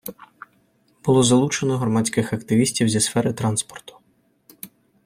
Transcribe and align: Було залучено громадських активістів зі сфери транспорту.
Було 1.05 1.23
залучено 1.23 1.77
громадських 1.77 2.33
активістів 2.33 2.89
зі 2.89 2.99
сфери 2.99 3.33
транспорту. 3.33 3.97